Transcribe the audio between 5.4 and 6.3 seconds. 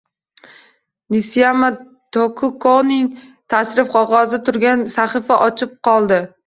ochiq qoldi